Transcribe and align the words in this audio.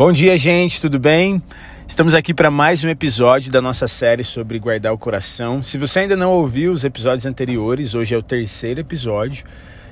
Bom 0.00 0.12
dia, 0.12 0.34
gente, 0.38 0.80
tudo 0.80 0.98
bem? 0.98 1.42
Estamos 1.86 2.14
aqui 2.14 2.32
para 2.32 2.50
mais 2.50 2.82
um 2.82 2.88
episódio 2.88 3.52
da 3.52 3.60
nossa 3.60 3.86
série 3.86 4.24
sobre 4.24 4.58
guardar 4.58 4.94
o 4.94 4.96
coração. 4.96 5.62
Se 5.62 5.76
você 5.76 5.98
ainda 5.98 6.16
não 6.16 6.32
ouviu 6.32 6.72
os 6.72 6.84
episódios 6.84 7.26
anteriores, 7.26 7.94
hoje 7.94 8.14
é 8.14 8.16
o 8.16 8.22
terceiro 8.22 8.80
episódio. 8.80 9.44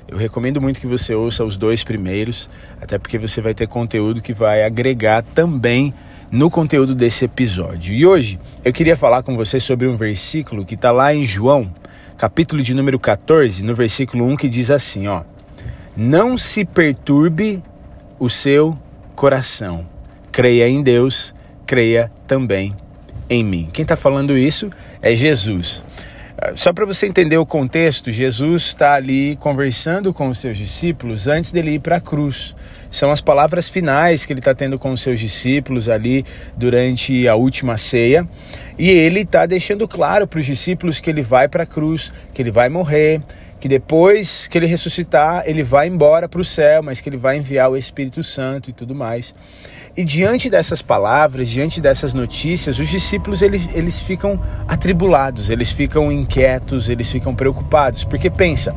Eu 0.07 0.17
recomendo 0.17 0.59
muito 0.59 0.81
que 0.81 0.87
você 0.87 1.13
ouça 1.13 1.45
os 1.45 1.57
dois 1.57 1.83
primeiros, 1.83 2.49
até 2.81 2.97
porque 2.97 3.19
você 3.19 3.39
vai 3.39 3.53
ter 3.53 3.67
conteúdo 3.67 4.19
que 4.19 4.33
vai 4.33 4.63
agregar 4.63 5.21
também 5.21 5.93
no 6.31 6.49
conteúdo 6.49 6.95
desse 6.95 7.25
episódio. 7.25 7.93
E 7.93 8.03
hoje 8.03 8.39
eu 8.65 8.73
queria 8.73 8.95
falar 8.95 9.21
com 9.21 9.37
você 9.37 9.59
sobre 9.59 9.85
um 9.85 9.95
versículo 9.95 10.65
que 10.65 10.73
está 10.73 10.91
lá 10.91 11.13
em 11.13 11.23
João, 11.23 11.71
capítulo 12.17 12.63
de 12.63 12.73
número 12.73 12.99
14, 12.99 13.63
no 13.63 13.75
versículo 13.75 14.25
1, 14.25 14.37
que 14.37 14.49
diz 14.49 14.71
assim: 14.71 15.07
ó, 15.07 15.21
Não 15.95 16.35
se 16.35 16.65
perturbe 16.65 17.61
o 18.17 18.27
seu 18.27 18.75
coração 19.15 19.98
creia 20.39 20.69
em 20.69 20.81
Deus, 20.81 21.35
creia 21.65 22.09
também 22.25 22.73
em 23.29 23.43
mim. 23.43 23.67
Quem 23.73 23.83
está 23.83 23.97
falando 23.97 24.37
isso 24.37 24.69
é 25.01 25.13
Jesus. 25.13 25.83
Só 26.55 26.71
para 26.71 26.85
você 26.85 27.07
entender 27.07 27.37
o 27.37 27.45
contexto, 27.45 28.09
Jesus 28.09 28.67
está 28.67 28.93
ali 28.93 29.35
conversando 29.35 30.13
com 30.13 30.29
os 30.29 30.37
seus 30.37 30.57
discípulos 30.57 31.27
antes 31.27 31.51
dele 31.51 31.71
ir 31.71 31.79
para 31.79 31.97
a 31.97 31.99
cruz. 31.99 32.55
São 32.89 33.11
as 33.11 33.19
palavras 33.19 33.67
finais 33.67 34.25
que 34.25 34.31
ele 34.31 34.39
está 34.39 34.55
tendo 34.55 34.79
com 34.79 34.93
os 34.93 35.01
seus 35.01 35.19
discípulos 35.19 35.89
ali 35.89 36.23
durante 36.55 37.27
a 37.27 37.35
última 37.35 37.77
ceia. 37.77 38.25
E 38.77 38.89
ele 38.89 39.23
está 39.23 39.45
deixando 39.45 39.89
claro 39.89 40.25
para 40.25 40.39
os 40.39 40.45
discípulos 40.45 41.01
que 41.01 41.09
ele 41.09 41.21
vai 41.21 41.49
para 41.49 41.63
a 41.63 41.67
cruz, 41.67 42.13
que 42.33 42.41
ele 42.41 42.49
vai 42.49 42.69
morrer, 42.69 43.21
que 43.59 43.67
depois 43.67 44.47
que 44.47 44.57
ele 44.57 44.67
ressuscitar, 44.67 45.43
ele 45.45 45.63
vai 45.63 45.89
embora 45.89 46.29
para 46.29 46.39
o 46.39 46.45
céu, 46.45 46.81
mas 46.81 47.01
que 47.01 47.09
ele 47.09 47.17
vai 47.17 47.35
enviar 47.35 47.69
o 47.69 47.75
Espírito 47.75 48.23
Santo 48.23 48.69
e 48.69 48.73
tudo 48.73 48.95
mais. 48.95 49.35
E 49.99 50.05
diante 50.05 50.49
dessas 50.49 50.81
palavras, 50.81 51.49
diante 51.49 51.81
dessas 51.81 52.13
notícias, 52.13 52.79
os 52.79 52.87
discípulos 52.87 53.41
eles, 53.41 53.67
eles 53.75 54.01
ficam 54.01 54.39
atribulados, 54.65 55.49
eles 55.49 55.73
ficam 55.73 56.09
inquietos, 56.09 56.87
eles 56.87 57.11
ficam 57.11 57.35
preocupados. 57.35 58.05
Porque 58.05 58.29
pensa, 58.29 58.73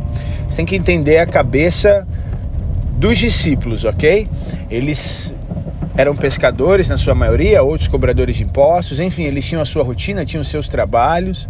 você 0.51 0.57
tem 0.57 0.67
que 0.67 0.75
entender 0.75 1.19
a 1.19 1.27
cabeça 1.27 2.05
dos 2.99 3.19
discípulos, 3.19 3.85
ok? 3.85 4.27
Eles 4.69 5.33
eram 5.97 6.17
pescadores 6.17 6.89
na 6.89 6.97
sua 6.97 7.15
maioria, 7.15 7.63
outros 7.63 7.87
cobradores 7.87 8.35
de 8.35 8.43
impostos, 8.43 8.99
enfim, 8.99 9.23
eles 9.23 9.47
tinham 9.47 9.63
a 9.63 9.65
sua 9.65 9.85
rotina, 9.85 10.25
tinham 10.25 10.43
seus 10.43 10.67
trabalhos. 10.67 11.49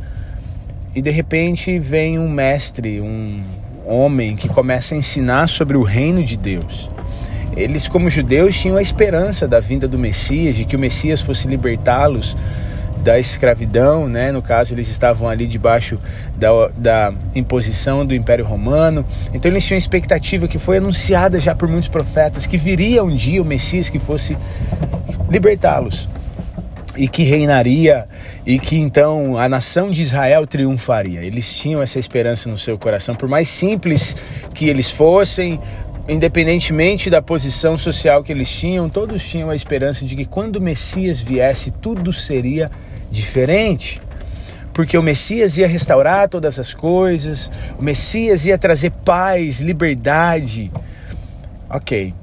E 0.95 1.01
de 1.01 1.09
repente 1.09 1.79
vem 1.79 2.19
um 2.19 2.29
mestre, 2.29 3.01
um 3.01 3.43
homem 3.87 4.37
que 4.37 4.51
começa 4.51 4.95
a 4.95 4.99
ensinar 4.99 5.47
sobre 5.47 5.79
o 5.79 5.83
reino 5.83 6.23
de 6.23 6.37
Deus. 6.37 6.91
Eles, 7.57 7.87
como 7.87 8.09
judeus, 8.09 8.59
tinham 8.59 8.77
a 8.77 8.83
esperança 8.83 9.47
da 9.47 9.61
vinda 9.61 9.87
do 9.87 9.99
Messias, 9.99 10.57
de 10.57 10.65
que 10.65 10.75
o 10.75 10.79
Messias 10.79 11.21
fosse 11.21 11.47
libertá-los 11.47 12.37
da 13.03 13.19
escravidão, 13.19 14.09
né? 14.09 14.31
No 14.31 14.41
caso, 14.41 14.73
eles 14.75 14.89
estavam 14.89 15.29
ali 15.29 15.47
debaixo 15.47 15.99
da, 16.37 16.69
da 16.77 17.13
imposição 17.35 18.07
do 18.07 18.15
Império 18.15 18.45
Romano. 18.45 19.05
Então, 19.35 19.51
eles 19.51 19.67
tinham 19.67 19.77
a 19.77 19.79
expectativa 19.79 20.47
que 20.47 20.59
foi 20.59 20.79
anunciada 20.79 21.39
já 21.41 21.55
por 21.55 21.69
muitos 21.69 21.89
profetas 21.89 22.47
que 22.47 22.57
viria 22.57 23.03
um 23.03 23.15
dia 23.15 23.43
o 23.43 23.45
Messias 23.45 23.91
que 23.91 23.99
fosse 23.99 24.37
libertá-los 25.29 26.09
e 26.97 27.09
que 27.09 27.23
reinaria 27.23 28.07
e 28.45 28.59
que 28.59 28.77
então 28.77 29.39
a 29.39 29.49
nação 29.49 29.91
de 29.91 30.03
Israel 30.03 30.47
triunfaria. 30.47 31.21
Eles 31.21 31.57
tinham 31.57 31.83
essa 31.83 31.99
esperança 31.99 32.51
no 32.51 32.59
seu 32.59 32.77
coração, 32.77 33.15
por 33.15 33.29
mais 33.29 33.49
simples 33.49 34.17
que 34.53 34.69
eles 34.69 34.91
fossem, 34.91 35.61
independentemente 36.09 37.09
da 37.09 37.23
posição 37.23 37.79
social 37.79 38.23
que 38.23 38.33
eles 38.33 38.51
tinham, 38.51 38.89
todos 38.89 39.27
tinham 39.27 39.51
a 39.51 39.55
esperança 39.55 40.05
de 40.05 40.17
que 40.17 40.25
quando 40.25 40.57
o 40.57 40.61
Messias 40.61 41.21
viesse, 41.21 41.71
tudo 41.71 42.13
seria 42.13 42.71
diferente. 43.11 44.01
Porque 44.73 44.97
o 44.97 45.03
Messias 45.03 45.59
ia 45.59 45.69
restaurar 45.69 46.29
todas 46.29 46.59
as 46.59 46.73
coisas, 46.73 47.51
o 47.79 47.83
Messias 47.83 48.47
ia 48.47 48.57
trazer 48.57 48.91
paz, 48.91 49.61
liberdade. 49.61 50.73
Ok. 51.69 52.15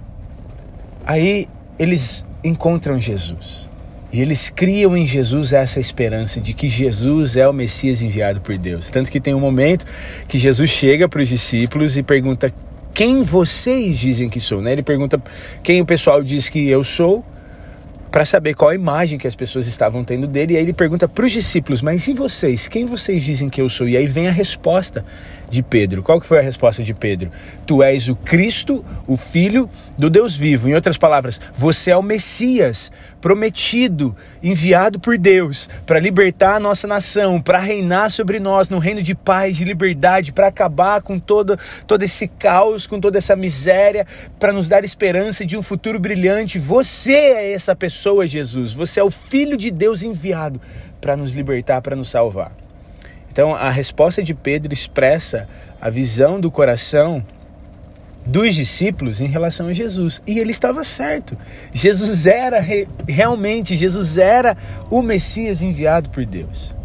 Aí 1.05 1.47
eles 1.77 2.25
encontram 2.43 2.99
Jesus. 2.99 3.69
E 4.11 4.21
eles 4.21 4.49
criam 4.49 4.97
em 4.97 5.05
Jesus 5.05 5.53
essa 5.53 5.79
esperança 5.79 6.41
de 6.41 6.53
que 6.55 6.67
Jesus 6.67 7.37
é 7.37 7.47
o 7.47 7.53
Messias 7.53 8.01
enviado 8.01 8.41
por 8.41 8.57
Deus. 8.57 8.89
Tanto 8.89 9.11
que 9.11 9.19
tem 9.19 9.35
um 9.35 9.39
momento 9.39 9.85
que 10.27 10.39
Jesus 10.39 10.71
chega 10.71 11.07
para 11.07 11.21
os 11.21 11.29
discípulos 11.29 11.95
e 11.95 12.01
pergunta: 12.01 12.51
quem 12.99 13.23
vocês 13.23 13.97
dizem 13.97 14.29
que 14.29 14.41
sou? 14.41 14.61
Né? 14.61 14.73
Ele 14.73 14.83
pergunta 14.83 15.23
quem 15.63 15.79
o 15.79 15.85
pessoal 15.85 16.21
diz 16.21 16.49
que 16.49 16.67
eu 16.67 16.83
sou, 16.83 17.23
para 18.11 18.25
saber 18.25 18.53
qual 18.53 18.71
a 18.71 18.75
imagem 18.75 19.17
que 19.19 19.27
as 19.27 19.35
pessoas 19.35 19.67
estavam 19.67 20.03
tendo 20.03 20.27
dele. 20.27 20.53
E 20.53 20.57
aí 20.57 20.63
ele 20.63 20.73
pergunta 20.73 21.07
para 21.07 21.25
os 21.25 21.31
discípulos: 21.31 21.81
Mas 21.81 22.07
e 22.07 22.13
vocês? 22.13 22.67
Quem 22.67 22.85
vocês 22.85 23.23
dizem 23.23 23.49
que 23.49 23.61
eu 23.61 23.69
sou? 23.69 23.87
E 23.87 23.95
aí 23.95 24.07
vem 24.07 24.27
a 24.27 24.31
resposta 24.31 25.05
de 25.49 25.63
Pedro. 25.63 26.03
Qual 26.03 26.19
que 26.19 26.27
foi 26.27 26.39
a 26.39 26.41
resposta 26.41 26.83
de 26.83 26.93
Pedro? 26.93 27.31
Tu 27.65 27.81
és 27.83 28.07
o 28.07 28.15
Cristo, 28.15 28.85
o 29.07 29.17
Filho 29.17 29.69
do 29.97 30.09
Deus 30.09 30.35
vivo. 30.35 30.69
Em 30.69 30.75
outras 30.75 30.97
palavras, 30.97 31.39
você 31.53 31.91
é 31.91 31.97
o 31.97 32.03
Messias 32.03 32.91
prometido, 33.19 34.15
enviado 34.41 34.99
por 34.99 35.17
Deus 35.17 35.69
para 35.85 35.99
libertar 35.99 36.55
a 36.55 36.59
nossa 36.59 36.87
nação, 36.87 37.41
para 37.41 37.59
reinar 37.59 38.09
sobre 38.09 38.39
nós 38.39 38.69
no 38.69 38.79
reino 38.79 39.01
de 39.01 39.13
paz, 39.13 39.57
de 39.57 39.65
liberdade, 39.65 40.31
para 40.31 40.47
acabar 40.47 41.01
com 41.01 41.19
todo, 41.19 41.57
todo 41.85 42.03
esse 42.03 42.27
caos, 42.27 42.87
com 42.87 42.99
toda 42.99 43.17
essa 43.17 43.35
miséria, 43.35 44.07
para 44.39 44.53
nos 44.53 44.69
dar 44.69 44.83
esperança 44.83 45.45
de 45.45 45.57
um 45.57 45.61
futuro 45.61 45.99
brilhante. 45.99 46.57
Você 46.57 47.11
é 47.11 47.53
essa 47.53 47.75
pessoa, 47.75 47.98
Jesus. 48.25 48.73
Você 48.73 48.99
é 48.99 49.03
o 49.03 49.11
Filho 49.11 49.57
de 49.57 49.71
Deus 49.71 50.03
enviado 50.03 50.59
para 50.99 51.15
nos 51.15 51.31
libertar, 51.31 51.81
para 51.81 51.95
nos 51.95 52.09
salvar. 52.09 52.51
Então, 53.31 53.55
a 53.55 53.69
resposta 53.69 54.23
de 54.23 54.33
Pedro 54.33 54.73
expressa 54.73 55.47
a 55.79 55.89
visão 55.89 56.39
do 56.39 56.51
coração 56.51 57.23
dos 58.25 58.53
discípulos 58.53 59.21
em 59.21 59.27
relação 59.27 59.67
a 59.67 59.73
Jesus. 59.73 60.21
E 60.27 60.39
ele 60.39 60.51
estava 60.51 60.83
certo. 60.83 61.37
Jesus 61.73 62.25
era 62.25 62.59
realmente, 63.07 63.77
Jesus 63.77 64.17
era 64.17 64.57
o 64.89 65.01
Messias 65.01 65.61
enviado 65.61 66.09
por 66.09 66.25
Deus. 66.25 66.75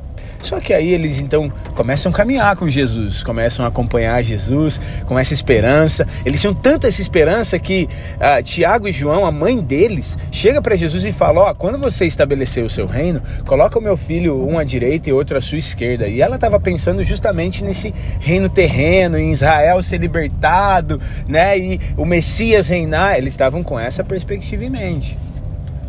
Só 0.45 0.61
que 0.61 0.75
aí 0.75 0.93
eles 0.93 1.21
então 1.21 1.51
começam 1.75 2.13
a 2.13 2.15
caminhar 2.15 2.55
com 2.55 2.69
Jesus, 2.69 3.23
começam 3.23 3.65
a 3.65 3.69
acompanhar 3.69 4.23
Jesus 4.23 4.79
com 5.07 5.19
essa 5.19 5.33
esperança. 5.33 6.07
Eles 6.25 6.41
tinham 6.41 6.53
tanto 6.53 6.87
essa 6.87 7.01
esperança 7.01 7.59
que 7.59 7.89
uh, 8.17 8.43
Tiago 8.43 8.87
e 8.87 8.93
João, 8.93 9.25
a 9.25 9.33
mãe 9.33 9.59
deles, 9.61 10.19
chega 10.31 10.61
para 10.61 10.77
Jesus 10.77 11.05
e 11.07 11.13
fala: 11.13 11.41
Ó, 11.41 11.51
oh, 11.51 11.55
quando 11.55 11.79
você 11.79 12.05
estabelecer 12.05 12.63
o 12.63 12.69
seu 12.69 12.87
reino, 12.87 13.23
coloca 13.47 13.79
o 13.79 13.83
meu 13.83 13.97
filho 13.97 14.47
um 14.47 14.59
à 14.59 14.65
direita 14.65 15.09
e 15.09 15.13
outro 15.15 15.39
à 15.39 15.41
sua 15.41 15.59
esquerda. 15.59 16.07
E 16.07 16.21
ela 16.21 16.35
estava 16.35 16.61
pensando 16.61 17.03
justamente 17.03 17.65
nesse 17.65 17.95
reino 18.21 18.49
terreno, 18.51 19.19
em 19.19 19.33
Israel 19.33 19.83
ser 19.83 19.97
libertado, 19.97 21.01
né? 21.27 21.59
E 21.59 21.81
o 21.97 22.05
Messias 22.05 22.69
reinar. 22.69 23.17
Eles 23.17 23.33
estavam 23.33 23.63
com 23.63 23.81
essa 23.81 24.05
perspectiva 24.05 24.63
em 24.63 24.71
mente 24.71 25.24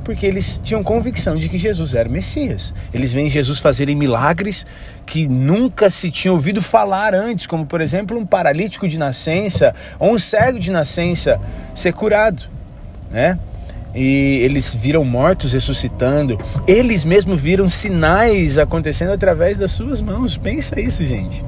porque 0.05 0.25
eles 0.25 0.61
tinham 0.63 0.83
convicção 0.83 1.35
de 1.35 1.49
que 1.49 1.57
Jesus 1.57 1.95
era 1.95 2.07
o 2.07 2.11
Messias. 2.11 2.73
Eles 2.93 3.11
veem 3.11 3.27
Jesus 3.27 3.59
fazerem 3.59 3.95
milagres 3.95 4.66
que 5.03 5.27
nunca 5.27 5.89
se 5.89 6.11
tinha 6.11 6.31
ouvido 6.31 6.61
falar 6.61 7.13
antes, 7.16 7.47
como 7.47 7.66
por 7.66 7.81
exemplo 7.81 8.17
um 8.17 8.25
paralítico 8.25 8.88
de 8.88 8.99
nascença 8.99 9.73
ou 9.99 10.13
um 10.13 10.19
cego 10.19 10.59
de 10.59 10.71
nascença 10.71 11.41
ser 11.73 11.91
curado, 11.91 12.44
né? 13.11 13.38
E 13.95 14.41
eles 14.44 14.75
viram 14.75 15.03
mortos 15.03 15.53
ressuscitando, 15.53 16.38
eles 16.67 17.03
mesmos 17.03 17.41
viram 17.41 17.67
sinais 17.67 18.57
acontecendo 18.59 19.11
através 19.11 19.57
das 19.57 19.71
suas 19.71 20.01
mãos. 20.01 20.38
Pensa 20.38 20.79
isso, 20.79 21.03
gente. 21.03 21.44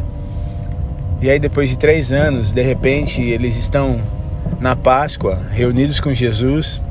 E 1.21 1.29
aí, 1.29 1.39
depois 1.39 1.69
de 1.69 1.77
três 1.77 2.11
anos, 2.11 2.53
de 2.53 2.61
repente, 2.61 3.21
eles 3.21 3.55
estão 3.57 4.01
na 4.59 4.75
Páscoa, 4.75 5.41
reunidos 5.51 5.99
com 5.99 6.13
Jesus, 6.13 6.81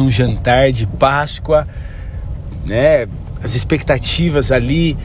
num 0.00 0.10
jantar 0.10 0.72
de 0.72 0.86
Páscoa, 0.86 1.68
né? 2.64 3.06
As 3.42 3.54
expectativas 3.54 4.50
ali 4.50 4.96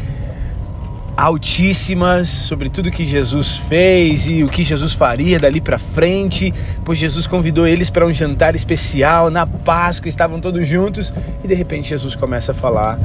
altíssimas 1.18 2.28
sobre 2.28 2.70
tudo 2.70 2.92
que 2.92 3.06
Jesus 3.06 3.58
fez 3.58 4.28
e 4.28 4.44
o 4.44 4.50
que 4.50 4.64
Jesus 4.64 4.94
faria 4.94 5.40
dali 5.40 5.62
para 5.62 5.78
frente, 5.78 6.54
pois 6.84 6.98
Jesus 6.98 7.26
convidou 7.26 7.66
eles 7.66 7.90
para 7.90 8.06
um 8.06 8.14
jantar 8.14 8.54
especial 8.54 9.30
na 9.30 9.48
Páscoa, 9.48 10.10
estavam 10.10 10.42
todos 10.42 10.68
juntos 10.68 11.14
e 11.44 11.48
de 11.48 11.54
repente 11.54 11.90
Jesus 11.90 12.16
começa 12.16 12.52
a 12.52 12.56
falar 12.56 13.00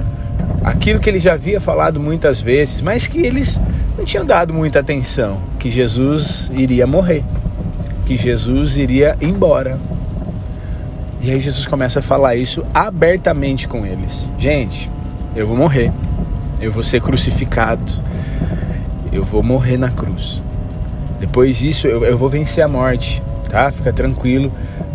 aquilo 0.64 0.98
que 0.98 1.08
ele 1.08 1.20
já 1.20 1.34
havia 1.34 1.60
falado 1.60 2.00
muitas 2.00 2.42
vezes, 2.42 2.80
mas 2.80 3.06
que 3.06 3.20
eles 3.20 3.60
não 3.96 4.04
tinham 4.04 4.24
dado 4.24 4.52
muita 4.52 4.80
atenção, 4.80 5.40
que 5.58 5.70
Jesus 5.70 6.50
iria 6.52 6.86
morrer, 6.86 7.24
que 8.06 8.16
Jesus 8.16 8.76
iria 8.76 9.16
embora, 9.20 9.78
e 11.22 11.30
aí 11.30 11.38
Jesus 11.38 11.66
começa 11.66 11.98
a 11.98 12.02
falar 12.02 12.34
isso 12.34 12.64
abertamente 12.72 13.68
com 13.68 13.84
eles. 13.84 14.28
Gente, 14.38 14.90
eu 15.36 15.46
vou 15.46 15.56
morrer. 15.56 15.92
Eu 16.60 16.72
vou 16.72 16.82
ser 16.82 17.00
crucificado. 17.00 17.92
Eu 19.12 19.22
vou 19.22 19.42
morrer 19.42 19.76
na 19.76 19.90
cruz. 19.90 20.42
Depois 21.18 21.58
disso 21.58 21.86
eu, 21.86 22.04
eu 22.04 22.16
vou 22.16 22.28
vencer 22.28 22.64
a 22.64 22.68
morte, 22.68 23.22
tá? 23.48 23.70
Fica 23.70 23.92
tranquilo. 23.92 24.52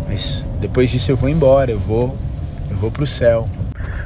Mas 0.08 0.44
depois 0.60 0.90
disso 0.90 1.12
eu 1.12 1.16
vou 1.16 1.28
embora, 1.28 1.70
eu 1.70 1.78
vou 1.78 2.16
eu 2.68 2.76
vou 2.76 2.90
para 2.90 3.04
o 3.04 3.06
céu. 3.06 3.48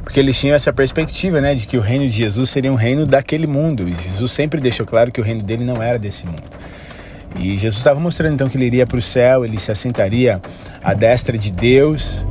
Porque 0.04 0.20
eles 0.20 0.38
tinham 0.38 0.54
essa 0.54 0.72
perspectiva, 0.72 1.40
né, 1.40 1.54
de 1.54 1.66
que 1.66 1.76
o 1.76 1.80
reino 1.80 2.04
de 2.04 2.10
Jesus 2.12 2.50
seria 2.50 2.70
um 2.70 2.76
reino 2.76 3.06
daquele 3.06 3.46
mundo. 3.46 3.88
E 3.88 3.94
Jesus 3.94 4.32
sempre 4.32 4.60
deixou 4.60 4.84
claro 4.84 5.10
que 5.10 5.20
o 5.20 5.24
reino 5.24 5.42
dele 5.42 5.64
não 5.64 5.82
era 5.82 5.98
desse 5.98 6.26
mundo. 6.26 6.42
E 7.38 7.56
Jesus 7.56 7.76
estava 7.76 7.98
mostrando 8.00 8.34
então 8.34 8.48
que 8.48 8.56
ele 8.56 8.66
iria 8.66 8.86
para 8.86 8.98
o 8.98 9.02
céu, 9.02 9.44
ele 9.44 9.58
se 9.58 9.70
assentaria 9.70 10.40
à 10.82 10.94
destra 10.94 11.38
de 11.38 11.50
Deus. 11.50 12.26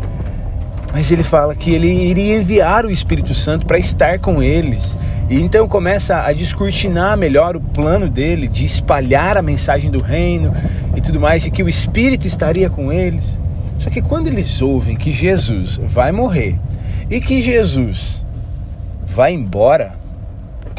Mas 0.91 1.11
ele 1.11 1.23
fala 1.23 1.55
que 1.55 1.71
ele 1.71 1.87
iria 1.87 2.37
enviar 2.37 2.85
o 2.85 2.91
Espírito 2.91 3.33
Santo 3.33 3.65
para 3.65 3.77
estar 3.77 4.19
com 4.19 4.41
eles. 4.41 4.97
E 5.29 5.39
então 5.39 5.67
começa 5.67 6.21
a 6.21 6.33
descortinar 6.33 7.15
melhor 7.15 7.55
o 7.55 7.61
plano 7.61 8.09
dele 8.09 8.47
de 8.47 8.65
espalhar 8.65 9.37
a 9.37 9.41
mensagem 9.41 9.91
do 9.91 10.01
reino 10.01 10.51
e 10.95 11.01
tudo 11.01 11.19
mais, 11.19 11.45
e 11.45 11.51
que 11.51 11.61
o 11.61 11.69
Espírito 11.69 12.25
estaria 12.25 12.69
com 12.69 12.91
eles. 12.91 13.39
Só 13.77 13.91
que 13.91 14.01
quando 14.01 14.27
eles 14.27 14.61
ouvem 14.61 14.95
que 14.95 15.11
Jesus 15.11 15.79
vai 15.83 16.11
morrer 16.11 16.59
e 17.09 17.21
que 17.21 17.41
Jesus 17.41 18.25
vai 19.05 19.31
embora, 19.33 19.98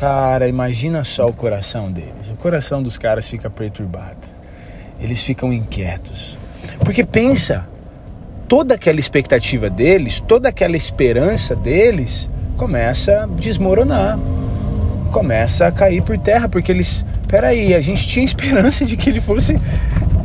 cara, 0.00 0.48
imagina 0.48 1.04
só 1.04 1.26
o 1.26 1.32
coração 1.34 1.92
deles. 1.92 2.30
O 2.30 2.34
coração 2.34 2.82
dos 2.82 2.96
caras 2.96 3.28
fica 3.28 3.50
perturbado. 3.50 4.28
Eles 4.98 5.22
ficam 5.22 5.52
inquietos. 5.52 6.38
Porque 6.82 7.04
pensa, 7.04 7.68
toda 8.48 8.76
aquela 8.76 8.98
expectativa 8.98 9.68
deles, 9.68 10.18
toda 10.18 10.48
aquela 10.48 10.74
esperança 10.74 11.54
deles 11.54 12.30
começa 12.56 13.24
a 13.24 13.26
desmoronar. 13.26 14.18
Começa 15.12 15.66
a 15.66 15.72
cair 15.72 16.02
por 16.02 16.16
terra, 16.16 16.48
porque 16.48 16.72
eles, 16.72 17.04
peraí, 17.28 17.74
a 17.74 17.80
gente 17.82 18.08
tinha 18.08 18.24
esperança 18.24 18.86
de 18.86 18.96
que 18.96 19.10
ele 19.10 19.20
fosse 19.20 19.60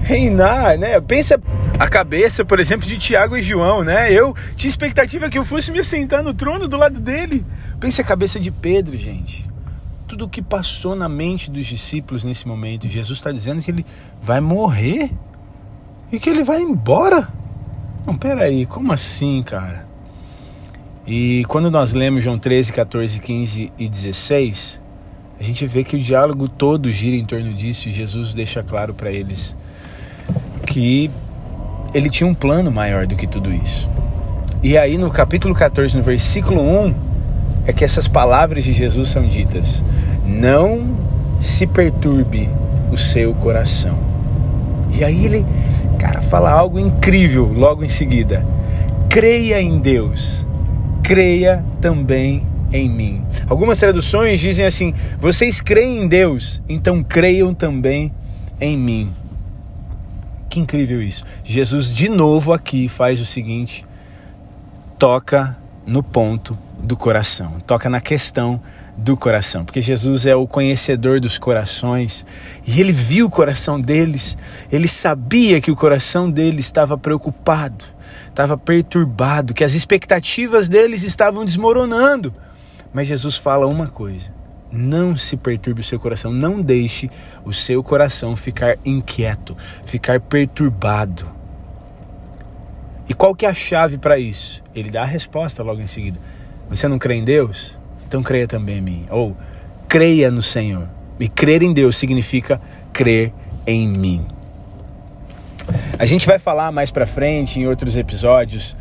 reinar, 0.03 0.77
né? 0.77 1.01
Pensa 1.01 1.37
a 1.77 1.89
cabeça, 1.89 2.45
por 2.45 2.61
exemplo, 2.61 2.87
de 2.87 2.97
Tiago 2.97 3.35
e 3.35 3.41
João, 3.41 3.83
né? 3.83 4.09
Eu 4.09 4.33
tinha 4.55 4.69
expectativa 4.69 5.29
que 5.29 5.37
eu 5.37 5.43
fosse 5.43 5.69
me 5.69 5.83
sentar 5.83 6.23
no 6.23 6.33
trono 6.33 6.65
do 6.65 6.77
lado 6.77 7.01
dele. 7.01 7.45
Pense 7.77 7.99
a 7.99 8.05
cabeça 8.05 8.39
de 8.39 8.51
Pedro, 8.51 8.95
gente. 8.97 9.53
Tudo 10.07 10.25
o 10.25 10.29
que 10.29 10.41
passou 10.41 10.95
na 10.95 11.09
mente 11.09 11.49
dos 11.49 11.65
discípulos 11.65 12.23
nesse 12.23 12.47
momento. 12.47 12.87
Jesus 12.87 13.17
está 13.17 13.31
dizendo 13.31 13.61
que 13.61 13.71
ele 13.71 13.85
vai 14.21 14.39
morrer 14.39 15.11
e 16.11 16.19
que 16.19 16.29
ele 16.29 16.43
vai 16.43 16.61
embora. 16.61 17.27
Não, 18.05 18.15
peraí, 18.15 18.65
como 18.65 18.93
assim, 18.93 19.41
cara? 19.43 19.87
E 21.07 21.43
quando 21.47 21.69
nós 21.69 21.93
lemos 21.93 22.23
João 22.23 22.37
13, 22.37 22.73
14, 22.73 23.19
15 23.19 23.71
e 23.77 23.89
16, 23.89 24.81
a 25.39 25.43
gente 25.43 25.65
vê 25.67 25.83
que 25.83 25.95
o 25.95 25.99
diálogo 25.99 26.47
todo 26.47 26.89
gira 26.89 27.15
em 27.15 27.25
torno 27.25 27.53
disso 27.53 27.89
e 27.89 27.91
Jesus 27.91 28.33
deixa 28.33 28.63
claro 28.63 28.93
para 28.93 29.11
eles 29.11 29.55
que 30.65 31.11
ele 31.93 32.09
tinha 32.09 32.27
um 32.27 32.33
plano 32.33 32.71
maior 32.71 33.05
do 33.05 33.15
que 33.15 33.27
tudo 33.27 33.53
isso. 33.53 33.89
E 34.63 34.77
aí 34.77 34.97
no 34.97 35.11
capítulo 35.11 35.53
14, 35.53 35.95
no 35.95 36.01
versículo 36.01 36.61
1, 36.61 36.95
é 37.65 37.73
que 37.73 37.83
essas 37.83 38.07
palavras 38.07 38.63
de 38.63 38.73
Jesus 38.73 39.09
são 39.09 39.25
ditas: 39.25 39.83
Não 40.25 40.95
se 41.39 41.65
perturbe 41.65 42.49
o 42.91 42.97
seu 42.97 43.33
coração. 43.33 43.97
E 44.97 45.03
aí 45.03 45.25
ele, 45.25 45.45
cara, 45.99 46.21
fala 46.21 46.51
algo 46.51 46.79
incrível 46.79 47.51
logo 47.51 47.83
em 47.83 47.89
seguida. 47.89 48.45
Creia 49.09 49.61
em 49.61 49.79
Deus, 49.79 50.47
creia 51.03 51.63
também 51.81 52.45
em 52.71 52.89
mim. 52.89 53.25
Algumas 53.47 53.79
traduções 53.79 54.39
dizem 54.39 54.65
assim: 54.65 54.93
Vocês 55.19 55.61
creem 55.61 56.03
em 56.03 56.07
Deus, 56.07 56.61
então 56.67 57.03
creiam 57.03 57.53
também 57.53 58.11
em 58.59 58.77
mim. 58.77 59.11
Que 60.49 60.59
incrível 60.59 61.01
isso. 61.01 61.25
Jesus, 61.43 61.91
de 61.91 62.07
novo, 62.09 62.53
aqui 62.53 62.87
faz 62.87 63.19
o 63.19 63.25
seguinte: 63.25 63.85
toca 64.97 65.57
no 65.85 66.01
ponto 66.01 66.57
do 66.85 66.95
coração, 66.95 67.59
toca 67.65 67.89
na 67.89 67.99
questão 67.99 68.61
do 68.95 69.17
coração, 69.17 69.65
porque 69.65 69.81
Jesus 69.81 70.25
é 70.25 70.35
o 70.35 70.47
conhecedor 70.47 71.19
dos 71.19 71.37
corações 71.37 72.25
e 72.65 72.79
ele 72.79 72.93
viu 72.93 73.25
o 73.25 73.29
coração 73.29 73.81
deles, 73.81 74.37
ele 74.71 74.87
sabia 74.87 75.59
que 75.59 75.71
o 75.71 75.75
coração 75.75 76.29
deles 76.29 76.65
estava 76.65 76.97
preocupado, 76.97 77.85
estava 78.29 78.57
perturbado, 78.57 79.53
que 79.53 79.63
as 79.63 79.73
expectativas 79.73 80.69
deles 80.69 81.03
estavam 81.03 81.43
desmoronando. 81.43 82.33
Mas 82.93 83.07
Jesus 83.07 83.35
fala 83.35 83.67
uma 83.67 83.87
coisa: 83.87 84.31
não 84.71 85.17
se 85.17 85.35
perturbe 85.35 85.81
o 85.81 85.83
seu 85.83 85.99
coração, 85.99 86.31
não 86.31 86.61
deixe 86.61 87.09
o 87.43 87.51
seu 87.51 87.83
coração 87.83 88.35
ficar 88.35 88.77
inquieto, 88.85 89.57
ficar 89.85 90.19
perturbado. 90.21 91.29
E 93.07 93.13
qual 93.13 93.35
que 93.35 93.45
é 93.45 93.49
a 93.49 93.53
chave 93.53 93.97
para 93.97 94.17
isso? 94.17 94.63
Ele 94.73 94.89
dá 94.89 95.03
a 95.03 95.05
resposta 95.05 95.61
logo 95.61 95.81
em 95.81 95.87
seguida. 95.87 96.19
Você 96.69 96.87
não 96.87 96.97
crê 96.97 97.15
em 97.15 97.23
Deus? 97.23 97.77
Então 98.07 98.21
creia 98.21 98.47
também 98.47 98.77
em 98.77 98.81
mim. 98.81 99.05
Ou 99.09 99.35
creia 99.87 100.31
no 100.31 100.41
Senhor. 100.41 100.87
E 101.19 101.27
crer 101.27 101.63
em 101.63 101.73
Deus 101.73 101.95
significa 101.97 102.59
crer 102.91 103.33
em 103.65 103.87
mim. 103.87 104.25
A 105.97 106.05
gente 106.05 106.25
vai 106.25 106.37
falar 106.37 106.71
mais 106.71 106.91
para 106.91 107.07
frente 107.07 107.59
em 107.59 107.67
outros 107.67 107.97
episódios 107.97 108.75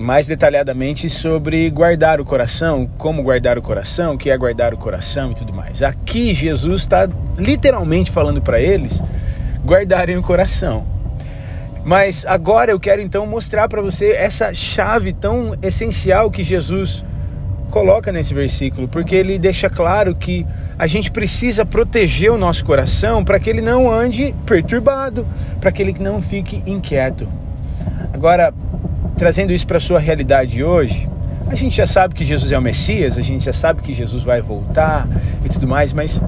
mais 0.00 0.26
detalhadamente 0.26 1.10
sobre 1.10 1.68
guardar 1.68 2.22
o 2.22 2.24
coração, 2.24 2.88
como 2.96 3.22
guardar 3.22 3.58
o 3.58 3.62
coração, 3.62 4.14
o 4.14 4.18
que 4.18 4.30
é 4.30 4.36
guardar 4.36 4.72
o 4.72 4.78
coração 4.78 5.32
e 5.32 5.34
tudo 5.34 5.52
mais. 5.52 5.82
Aqui 5.82 6.32
Jesus 6.32 6.80
está 6.80 7.06
literalmente 7.36 8.10
falando 8.10 8.40
para 8.40 8.58
eles 8.58 9.02
guardarem 9.62 10.16
o 10.16 10.22
coração. 10.22 10.86
Mas 11.84 12.24
agora 12.26 12.70
eu 12.70 12.80
quero 12.80 13.00
então 13.00 13.26
mostrar 13.26 13.68
para 13.68 13.80
você 13.80 14.12
essa 14.12 14.52
chave 14.52 15.12
tão 15.12 15.56
essencial 15.62 16.30
que 16.30 16.44
Jesus 16.44 17.04
coloca 17.70 18.12
nesse 18.12 18.34
versículo, 18.34 18.88
porque 18.88 19.14
ele 19.14 19.38
deixa 19.38 19.70
claro 19.70 20.14
que 20.14 20.46
a 20.78 20.86
gente 20.86 21.10
precisa 21.10 21.64
proteger 21.64 22.30
o 22.30 22.36
nosso 22.36 22.64
coração 22.64 23.24
para 23.24 23.38
que 23.38 23.48
ele 23.48 23.60
não 23.60 23.90
ande 23.90 24.34
perturbado, 24.44 25.26
para 25.60 25.70
que 25.70 25.80
ele 25.80 25.94
não 25.98 26.20
fique 26.20 26.62
inquieto. 26.66 27.28
Agora, 28.12 28.52
trazendo 29.16 29.52
isso 29.52 29.66
para 29.66 29.76
a 29.78 29.80
sua 29.80 30.00
realidade 30.00 30.62
hoje, 30.62 31.08
a 31.46 31.54
gente 31.54 31.76
já 31.76 31.86
sabe 31.86 32.14
que 32.14 32.24
Jesus 32.24 32.52
é 32.52 32.58
o 32.58 32.62
Messias, 32.62 33.16
a 33.16 33.22
gente 33.22 33.44
já 33.44 33.52
sabe 33.52 33.82
que 33.82 33.94
Jesus 33.94 34.24
vai 34.24 34.40
voltar 34.40 35.08
e 35.44 35.48
tudo 35.48 35.66
mais, 35.66 35.92
mas 35.92 36.20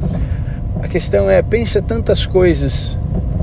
a 0.82 0.88
questão 0.88 1.28
é: 1.28 1.42
pensa 1.42 1.82
tantas 1.82 2.24
coisas 2.24 2.98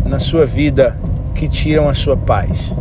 na 0.05 0.19
sua 0.19 0.45
vida 0.45 0.95
que 1.39 1.47
tiram 1.47 1.87
a 1.87 1.93
sua 1.93 2.17
paz. 2.17 2.75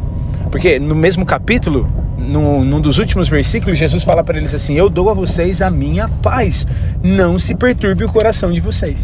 Porque 0.50 0.80
no 0.80 0.96
mesmo 0.96 1.24
capítulo, 1.24 1.88
no, 2.18 2.64
num 2.64 2.80
dos 2.80 2.98
últimos 2.98 3.28
versículos, 3.28 3.78
Jesus 3.78 4.02
fala 4.02 4.24
para 4.24 4.36
eles 4.36 4.52
assim: 4.52 4.74
Eu 4.74 4.90
dou 4.90 5.08
a 5.08 5.14
vocês 5.14 5.62
a 5.62 5.70
minha 5.70 6.08
paz, 6.08 6.66
não 7.00 7.38
se 7.38 7.54
perturbe 7.54 8.02
o 8.02 8.08
coração 8.08 8.52
de 8.52 8.60
vocês. 8.60 8.98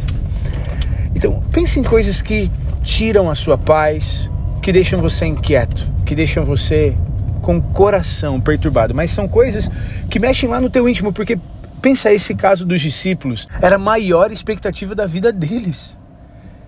Então, 1.14 1.40
pense 1.52 1.78
em 1.78 1.84
coisas 1.84 2.20
que 2.20 2.50
tiram 2.82 3.30
a 3.30 3.36
sua 3.36 3.56
paz, 3.56 4.28
que 4.60 4.72
deixam 4.72 5.00
você 5.00 5.26
inquieto, 5.26 5.86
que 6.04 6.16
deixam 6.16 6.44
você 6.44 6.96
com 7.40 7.58
o 7.58 7.62
coração 7.62 8.40
perturbado, 8.40 8.92
mas 8.92 9.12
são 9.12 9.28
coisas 9.28 9.70
que 10.10 10.18
mexem 10.18 10.48
lá 10.48 10.60
no 10.60 10.68
teu 10.68 10.88
íntimo, 10.88 11.12
porque 11.12 11.38
pensa 11.80 12.12
esse 12.12 12.34
caso 12.34 12.66
dos 12.66 12.80
discípulos, 12.80 13.46
era 13.62 13.76
a 13.76 13.78
maior 13.78 14.32
expectativa 14.32 14.96
da 14.96 15.06
vida 15.06 15.32
deles. 15.32 15.96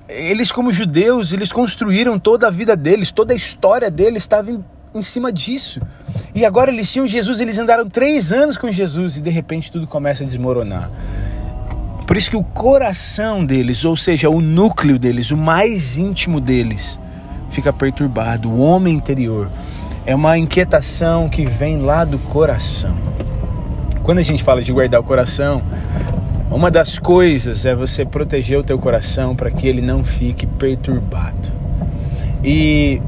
Eles 0.08 0.52
como 0.52 0.72
judeus, 0.72 1.32
eles 1.32 1.50
construíram 1.50 2.18
toda 2.18 2.46
a 2.46 2.50
vida 2.50 2.76
deles, 2.76 3.10
toda 3.10 3.32
a 3.32 3.36
história 3.36 3.90
deles 3.90 4.22
estava 4.22 4.50
em, 4.50 4.64
em 4.94 5.02
cima 5.02 5.32
disso. 5.32 5.80
E 6.34 6.44
agora 6.44 6.70
eles 6.70 6.92
tinham 6.92 7.06
Jesus, 7.06 7.40
eles 7.40 7.58
andaram 7.58 7.88
três 7.88 8.32
anos 8.32 8.56
com 8.56 8.70
Jesus 8.70 9.16
e 9.16 9.20
de 9.20 9.30
repente 9.30 9.70
tudo 9.70 9.86
começa 9.86 10.22
a 10.22 10.26
desmoronar. 10.26 10.90
Por 12.06 12.16
isso 12.16 12.30
que 12.30 12.36
o 12.36 12.44
coração 12.44 13.44
deles, 13.44 13.84
ou 13.84 13.96
seja, 13.96 14.30
o 14.30 14.40
núcleo 14.40 14.96
deles, 14.96 15.32
o 15.32 15.36
mais 15.36 15.98
íntimo 15.98 16.40
deles, 16.40 17.00
fica 17.50 17.72
perturbado, 17.72 18.48
o 18.48 18.60
homem 18.60 18.94
interior 18.94 19.50
é 20.06 20.14
uma 20.14 20.38
inquietação 20.38 21.28
que 21.28 21.44
vem 21.44 21.80
lá 21.80 22.04
do 22.04 22.18
coração. 22.18 22.96
Quando 24.04 24.18
a 24.18 24.22
gente 24.22 24.44
fala 24.44 24.62
de 24.62 24.72
guardar 24.72 25.00
o 25.00 25.04
coração, 25.04 25.60
uma 26.56 26.70
das 26.70 26.98
coisas 26.98 27.66
é 27.66 27.74
você 27.74 28.02
proteger 28.02 28.58
o 28.58 28.62
teu 28.62 28.78
coração 28.78 29.36
para 29.36 29.50
que 29.50 29.68
ele 29.68 29.82
não 29.82 30.02
fique 30.02 30.46
perturbado. 30.46 31.52
E 32.42 32.98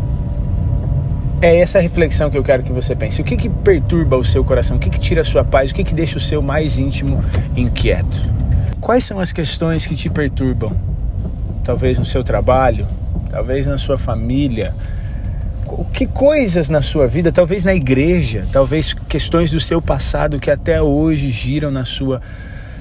é 1.41 1.57
essa 1.57 1.81
reflexão 1.81 2.31
que 2.31 2.37
eu 2.37 2.45
quero 2.45 2.63
que 2.63 2.71
você 2.71 2.95
pense. 2.95 3.23
O 3.23 3.25
que, 3.25 3.39
que 3.39 3.49
perturba 3.49 4.19
o 4.19 4.25
seu 4.25 4.45
coração? 4.45 4.77
O 4.77 4.81
que, 4.81 4.91
que 4.91 5.01
tira 5.01 5.23
a 5.23 5.25
sua 5.25 5.43
paz? 5.45 5.71
O 5.71 5.75
que, 5.75 5.83
que 5.83 5.95
deixa 5.95 6.19
o 6.19 6.21
seu 6.21 6.43
mais 6.43 6.79
íntimo 6.79 7.25
inquieto? 7.57 8.21
Quais 8.83 9.05
são 9.05 9.19
as 9.19 9.33
questões 9.33 9.87
que 9.87 9.97
te 9.97 10.11
perturbam? 10.11 10.77
Talvez 11.65 11.99
no 11.99 12.05
seu 12.05 12.23
trabalho, 12.23 12.87
talvez 13.31 13.67
na 13.67 13.79
sua 13.79 13.97
família, 13.97 14.75
que 15.95 16.07
coisas 16.07 16.69
na 16.69 16.83
sua 16.83 17.07
vida, 17.07 17.33
talvez 17.33 17.65
na 17.65 17.75
igreja, 17.75 18.47
talvez 18.53 18.93
questões 18.93 19.51
do 19.51 19.59
seu 19.59 19.81
passado 19.81 20.39
que 20.39 20.51
até 20.51 20.83
hoje 20.83 21.31
giram 21.31 21.71
na 21.71 21.87
sua 21.87 22.21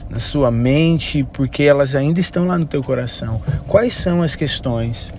na 0.09 0.19
sua 0.19 0.49
mente, 0.49 1.23
porque 1.33 1.63
elas 1.63 1.95
ainda 1.95 2.19
estão 2.19 2.47
lá 2.47 2.57
no 2.57 2.65
teu 2.65 2.83
coração. 2.83 3.41
Quais 3.67 3.93
são 3.93 4.21
as 4.21 4.35
questões 4.35 5.13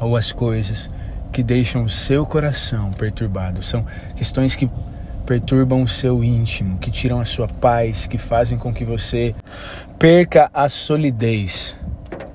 ou 0.00 0.16
as 0.16 0.32
coisas 0.32 0.90
que 1.32 1.42
deixam 1.42 1.84
o 1.84 1.88
seu 1.88 2.26
coração 2.26 2.92
perturbado? 2.92 3.62
São 3.62 3.84
questões 4.14 4.54
que 4.54 4.68
perturbam 5.24 5.82
o 5.82 5.88
seu 5.88 6.22
íntimo, 6.22 6.78
que 6.78 6.90
tiram 6.90 7.18
a 7.18 7.24
sua 7.24 7.48
paz, 7.48 8.06
que 8.06 8.18
fazem 8.18 8.58
com 8.58 8.72
que 8.72 8.84
você 8.84 9.34
perca 9.98 10.50
a 10.52 10.68
solidez, 10.68 11.76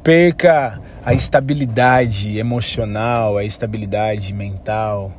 perca 0.04 0.82
a 1.06 1.14
estabilidade 1.14 2.38
emocional, 2.38 3.38
a 3.38 3.44
estabilidade 3.44 4.34
mental, 4.34 5.14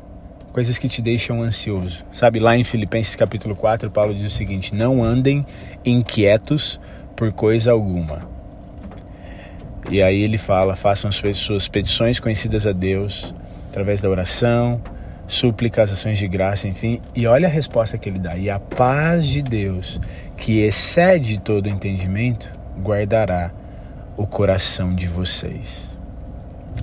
coisas 0.53 0.79
que 0.79 0.89
te 0.89 1.01
deixam 1.01 1.43
ansioso. 1.43 2.05
Sabe, 2.11 2.39
lá 2.39 2.57
em 2.57 2.65
Filipenses 2.65 3.17
capítulo 3.17 3.57
4, 3.57 3.91
Paulo 3.91 4.15
diz 4.15 4.27
o 4.33 4.37
seguinte: 4.37 4.75
Não 4.75 5.03
andem 5.03 5.45
inquietos 5.85 6.81
por 7.17 7.33
coisa 7.33 7.73
alguma. 7.73 8.29
E 9.91 10.03
aí 10.03 10.23
ele 10.23 10.39
fala: 10.39 10.77
façam 10.77 11.09
as 11.09 11.37
suas 11.37 11.69
petições 11.69 12.21
conhecidas 12.21 12.67
a 12.67 12.73
Deus 12.73 13.35
através 13.69 14.01
da 14.01 14.09
oração, 14.09 14.81
súplicas, 15.27 15.93
ações 15.93 16.19
de 16.19 16.27
graça, 16.27 16.67
enfim. 16.69 17.01
E 17.15 17.27
olha 17.27 17.47
a 17.47 17.51
resposta 17.51 17.97
que 17.97 18.09
ele 18.09 18.19
dá: 18.19 18.37
E 18.37 18.51
a 18.51 18.59
paz 18.59 19.27
de 19.27 19.43
Deus, 19.43 20.01
que 20.37 20.61
excede 20.61 21.39
todo 21.39 21.69
entendimento, 21.69 22.51
guardará 22.79 23.53
o 24.17 24.27
coração 24.27 24.95
de 24.95 25.07
vocês. 25.07 25.99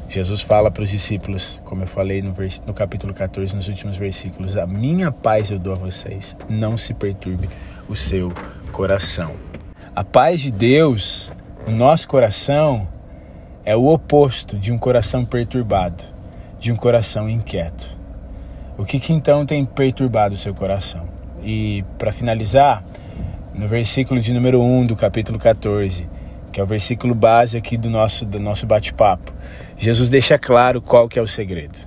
Jesus 0.10 0.42
fala 0.42 0.72
para 0.72 0.84
os 0.84 0.90
discípulos, 0.90 1.62
como 1.66 1.84
eu 1.84 1.88
falei 1.88 2.22
no, 2.22 2.34
no 2.66 2.74
capítulo 2.74 3.14
14, 3.14 3.56
nos 3.56 3.68
últimos 3.68 3.98
versículos: 3.98 4.56
A 4.56 4.66
minha 4.66 5.12
paz 5.12 5.52
eu 5.52 5.60
dou 5.60 5.74
a 5.74 5.76
vocês, 5.76 6.36
não 6.50 6.78
se 6.78 6.94
perturbe 6.94 7.50
o 7.90 7.96
seu 7.96 8.32
coração. 8.72 9.36
A 9.96 10.04
paz 10.04 10.42
de 10.42 10.52
Deus 10.52 11.34
no 11.66 11.76
nosso 11.76 12.08
coração 12.08 12.88
é 13.66 13.76
o 13.76 13.88
oposto 13.88 14.58
de 14.58 14.72
um 14.72 14.78
coração 14.78 15.26
perturbado, 15.26 16.04
de 16.60 16.72
um 16.72 16.76
coração 16.76 17.30
inquieto. 17.30 17.98
O 18.78 18.86
que, 18.86 19.00
que 19.00 19.12
então 19.12 19.46
tem 19.46 19.66
perturbado 19.66 20.36
o 20.36 20.38
seu 20.38 20.54
coração? 20.54 21.10
E 21.44 21.84
para 21.98 22.14
finalizar, 22.14 22.86
no 23.54 23.68
versículo 23.68 24.22
de 24.22 24.32
número 24.32 24.62
1 24.62 24.86
do 24.86 24.96
capítulo 24.96 25.38
14, 25.38 26.08
que 26.58 26.62
é 26.62 26.64
o 26.64 26.66
versículo 26.66 27.14
base 27.14 27.56
aqui 27.56 27.78
do 27.78 27.88
nosso, 27.88 28.26
do 28.26 28.40
nosso 28.40 28.66
bate-papo, 28.66 29.32
Jesus 29.78 30.10
deixa 30.10 30.40
claro 30.40 30.82
qual 30.82 31.08
que 31.08 31.20
é 31.20 31.22
o 31.22 31.28
segredo. 31.28 31.78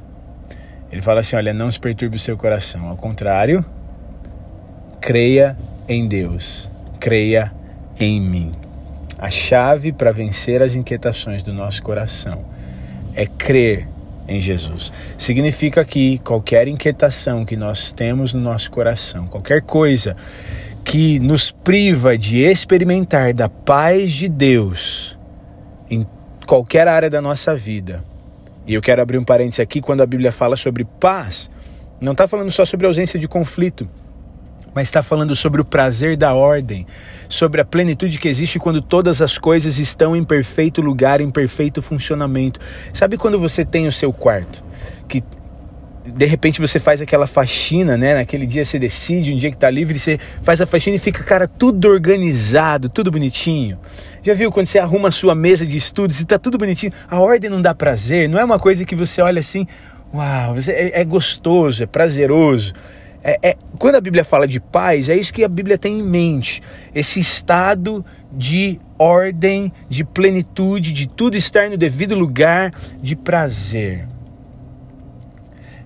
Ele 0.93 1.03
fala 1.03 1.19
assim: 1.23 1.35
olha, 1.35 1.53
não 1.53 1.69
se 1.69 1.81
perturbe 1.81 2.15
o 2.15 2.21
seu 2.21 2.37
coração. 2.37 2.87
Ao 2.87 2.97
contrário, 2.97 3.65
creia 5.01 5.59
em 5.89 6.07
Deus, 6.07 6.71
creia 7.01 7.53
em 7.99 8.21
mim. 8.21 8.53
A 9.19 9.29
chave 9.29 9.91
para 9.91 10.13
vencer 10.13 10.63
as 10.63 10.77
inquietações 10.77 11.43
do 11.43 11.53
nosso 11.53 11.83
coração 11.83 12.45
é 13.13 13.27
crer 13.27 13.89
em 14.29 14.41
Jesus. 14.41 14.93
Significa 15.19 15.85
que 15.85 16.19
qualquer 16.19 16.69
inquietação 16.69 17.45
que 17.45 17.57
nós 17.57 17.93
temos 17.93 18.33
no 18.33 18.41
nosso 18.41 18.71
coração, 18.71 19.27
qualquer 19.27 19.63
coisa 19.63 20.15
que 20.85 21.19
nos 21.21 21.51
priva 21.51 22.17
de 22.17 22.39
experimentar 22.39 23.33
da 23.33 23.49
paz 23.49 24.13
de 24.13 24.29
Deus 24.29 25.19
em 25.91 26.07
qualquer 26.47 26.89
área 26.89 27.11
da 27.11 27.21
nossa 27.21 27.55
vida. 27.57 28.05
E 28.67 28.75
eu 28.75 28.83
quero 28.83 29.01
abrir 29.01 29.19
um 29.19 29.25
parênteses 29.25 29.61
aqui 29.61 29.81
quando 29.81 30.03
a 30.03 30.07
Bíblia 30.07 30.33
fala 30.33 30.57
sobre 30.57 30.85
paz, 30.85 31.51
não 32.01 32.13
está 32.13 32.27
falando 32.27 32.51
só 32.51 32.65
sobre 32.65 32.87
ausência 32.87 33.19
de 33.19 33.29
conflito, 33.29 33.89
mas 34.75 34.89
está 34.89 35.03
falando 35.03 35.35
sobre 35.35 35.61
o 35.61 35.65
prazer 35.65 36.17
da 36.17 36.33
ordem, 36.33 36.87
sobre 37.29 37.61
a 37.61 37.65
plenitude 37.65 38.19
que 38.19 38.29
existe 38.29 38.59
quando 38.59 38.81
todas 38.81 39.21
as 39.21 39.37
coisas 39.37 39.79
estão 39.79 40.15
em 40.15 40.25
perfeito 40.25 40.81
lugar, 40.81 41.21
em 41.21 41.31
perfeito 41.31 41.83
funcionamento. 41.83 42.61
Sabe 42.93 43.17
quando 43.17 43.39
você 43.39 43.65
tem 43.65 43.87
o 43.87 43.93
seu 43.93 44.13
quarto, 44.13 44.65
que 45.09 45.23
de 46.11 46.27
repente 46.27 46.61
você 46.61 46.79
faz 46.79 47.01
aquela 47.01 47.27
faxina, 47.27 47.97
né? 47.97 48.15
Naquele 48.15 48.47
dia 48.47 48.65
você 48.65 48.79
decide, 48.79 49.33
um 49.33 49.37
dia 49.37 49.51
que 49.51 49.57
tá 49.57 49.71
livre, 49.71 49.99
você 49.99 50.19
faz 50.43 50.61
a 50.61 50.67
faxina 50.67 50.97
e 50.97 50.99
fica, 50.99 51.23
cara, 51.25 51.49
tudo 51.49 51.89
organizado, 51.89 52.89
tudo 52.89 53.11
bonitinho. 53.11 53.79
Já 54.23 54.35
viu 54.35 54.51
quando 54.51 54.67
você 54.67 54.79
arruma 54.79 55.09
a 55.09 55.13
sua 55.13 55.35
mesa 55.35 55.67
de 55.67 55.77
estudos 55.77 56.21
e 56.21 56.27
tá 56.27 56.39
tudo 56.39 56.59
bonitinho? 56.59 56.93
A 57.09 57.21
ordem 57.21 57.49
não 57.49 57.63
dá 57.63 57.75
prazer, 57.75 58.29
não 58.29 58.39
é 58.39 58.45
uma 58.45 58.59
coisa 58.59 58.85
que 58.85 58.95
você 58.95 59.23
olha 59.23 59.41
assim, 59.41 59.67
uau, 60.13 60.57
é, 60.69 61.01
é 61.01 61.05
gostoso, 61.05 61.83
é 61.83 61.87
prazeroso. 61.87 62.75
É, 63.23 63.39
é, 63.51 63.57
quando 63.79 63.97
a 63.97 64.01
Bíblia 64.01 64.25
fala 64.25 64.49
de 64.49 64.59
paz, 64.59 65.09
é 65.09 65.17
isso 65.17 65.33
que 65.33 65.45
a 65.45 65.49
Bíblia 65.49 65.77
tem 65.77 65.99
em 65.99 66.03
mente. 66.03 66.63
Esse 66.95 67.21
estado 67.21 68.05
de 68.33 68.81
ordem, 68.99 69.73
de 69.89 70.05
plenitude, 70.05 70.93
de 70.93 71.09
tudo 71.09 71.37
estar 71.37 71.69
no 71.69 71.77
devido 71.77 72.15
lugar, 72.15 72.73
de 73.03 73.15
prazer. 73.15 74.07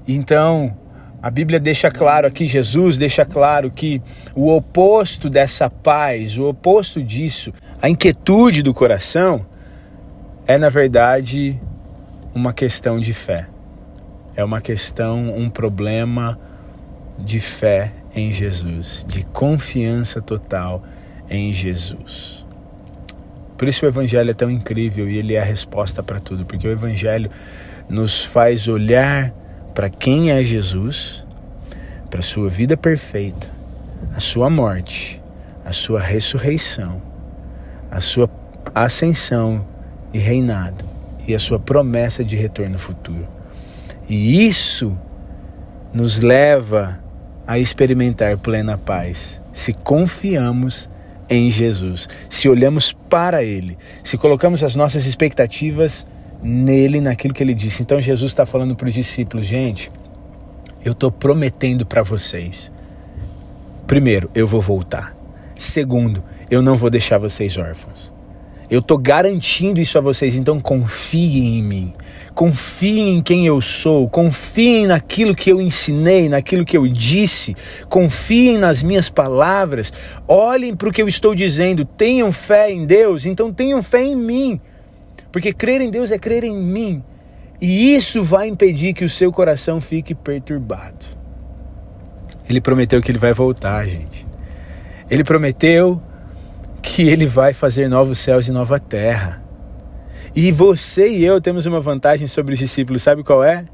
Então, 0.07 0.77
a 1.23 1.31
Bíblia 1.31 1.59
deixa 1.59 1.91
claro 1.91 2.27
aqui, 2.27 2.47
Jesus 2.47 2.99
deixa 2.99 3.25
claro 3.25 3.71
que 3.71 4.03
o 4.35 4.55
oposto 4.55 5.31
dessa 5.31 5.71
paz, 5.71 6.37
o 6.37 6.45
oposto 6.45 7.03
disso, 7.03 7.53
a 7.81 7.89
inquietude 7.89 8.63
do 8.63 8.75
coração, 8.75 9.47
é 10.47 10.59
na 10.59 10.69
verdade 10.69 11.59
uma 12.35 12.53
questão 12.53 13.01
de 13.01 13.15
fé. 13.15 13.49
É 14.37 14.45
uma 14.45 14.61
questão, 14.61 15.35
um 15.35 15.49
problema 15.49 16.39
de 17.19 17.41
fé 17.41 17.93
em 18.15 18.33
Jesus, 18.33 19.05
de 19.09 19.25
confiança 19.25 20.21
total 20.21 20.83
em 21.31 21.53
Jesus. 21.53 22.45
Por 23.57 23.67
isso 23.67 23.87
o 23.87 23.89
Evangelho 23.89 24.31
é 24.31 24.35
tão 24.35 24.51
incrível 24.51 25.09
e 25.09 25.17
ele 25.17 25.35
é 25.35 25.41
a 25.41 25.45
resposta 25.45 26.03
para 26.03 26.21
tudo, 26.21 26.45
porque 26.45 26.67
o 26.67 26.71
Evangelho 26.71 27.31
nos 27.89 28.25
faz 28.25 28.69
olhar 28.69 29.33
para 29.75 29.91
quem 29.91 30.31
é 30.31 30.43
Jesus, 30.43 31.25
para 32.09 32.21
a 32.21 32.23
sua 32.23 32.49
vida 32.49 32.77
perfeita, 32.77 33.49
a 34.15 34.21
sua 34.21 34.49
morte, 34.49 35.21
a 35.65 35.73
sua 35.73 36.01
ressurreição, 36.01 37.03
a 37.91 38.01
sua 38.01 38.31
ascensão 38.75 39.67
e 40.13 40.19
reinado 40.19 40.85
e 41.27 41.35
a 41.35 41.39
sua 41.39 41.59
promessa 41.59 42.25
de 42.25 42.37
retorno 42.37 42.79
futuro. 42.79 43.27
E 44.09 44.47
isso 44.47 44.97
nos 45.93 46.21
leva 46.21 47.01
a 47.47 47.59
experimentar 47.59 48.39
plena 48.39 48.79
paz 48.79 49.41
se 49.55 49.73
confiamos 49.73 50.89
em 51.31 51.51
Jesus, 51.51 52.09
se 52.29 52.49
olhamos 52.49 52.93
para 52.93 53.43
Ele, 53.43 53.79
se 54.03 54.19
colocamos 54.19 54.63
as 54.63 54.75
nossas 54.75 55.07
expectativas 55.07 56.05
nele, 56.45 57.01
naquilo 57.01 57.33
que 57.33 57.43
ele 57.43 57.55
disse. 57.55 57.83
Então 57.83 58.01
Jesus 58.01 58.31
está 58.31 58.45
falando 58.45 58.77
para 58.77 58.87
os 58.87 58.95
discípulos, 58.95 59.47
gente, 59.47 59.91
eu 60.85 60.93
estou 60.93 61.11
prometendo 61.11 61.87
para 61.87 62.03
vocês. 62.03 62.71
Primeiro, 63.87 64.31
eu 64.35 64.47
vou 64.47 64.61
voltar. 64.61 65.17
Segundo, 65.57 66.23
eu 66.51 66.61
não 66.61 66.77
vou 66.77 66.91
deixar 66.91 67.19
vocês 67.19 67.57
órfãos. 67.57 68.13
Eu 68.71 68.81
estou 68.81 68.97
garantindo 68.97 69.79
isso 69.79 69.99
a 69.99 70.01
vocês, 70.01 70.35
então 70.35 70.59
confiem 70.59 71.59
em 71.59 71.63
mim. 71.63 71.93
Confiem 72.35 73.17
em 73.17 73.23
quem 73.23 73.47
eu 73.47 73.61
sou, 73.61 74.09
confiem 74.09 74.87
naquilo 74.87 75.35
que 75.35 75.51
eu 75.51 75.61
ensinei, 75.61 76.29
naquilo 76.29 76.65
que 76.65 76.77
eu 76.77 76.89
disse, 76.89 77.55
confiem 77.89 78.59
nas 78.59 78.83
minhas 78.83 79.09
palavras, 79.09 79.93
olhem 80.27 80.75
para 80.75 80.89
o 80.89 80.93
que 80.93 81.01
eu 81.01 81.09
estou 81.09 81.35
dizendo, 81.35 81.85
tenham 81.85 82.33
fé 82.33 82.73
em 82.73 82.87
Deus, 82.87 83.27
então 83.27 83.53
tenham 83.53 83.83
fé 83.83 84.03
em 84.03 84.17
mim. 84.17 84.61
Porque 85.35 85.53
crer 85.53 85.81
em 85.81 85.91
Deus 85.91 86.13
é 86.13 86.17
crer 86.17 86.45
em 86.45 86.57
mim. 86.57 87.03
E 87.61 87.93
isso 87.93 88.23
vai 88.23 88.47
impedir 88.47 88.95
que 88.95 89.05
o 89.05 89.09
seu 89.09 89.33
coração 89.33 89.81
fique 89.81 90.15
perturbado. 90.15 91.05
Ele 92.49 92.61
prometeu 92.61 93.03
que 93.03 93.11
ele 93.11 93.19
vai 93.19 93.33
voltar, 93.33 93.85
gente. 93.85 94.25
Ele 95.11 95.25
prometeu 95.25 96.01
que 96.81 97.09
ele 97.09 97.27
vai 97.27 97.53
fazer 97.53 97.89
novos 97.89 98.21
céus 98.21 98.47
e 98.47 98.53
nova 98.53 98.79
terra. 98.79 99.43
E 100.37 100.53
você 100.53 101.09
e 101.09 101.25
eu 101.25 101.41
temos 101.41 101.67
uma 101.67 101.81
vantagem 101.81 102.29
sobre 102.29 102.53
os 102.53 102.59
discípulos, 102.61 103.03
sabe 103.03 103.25
qual 103.25 103.43
é? 103.43 103.65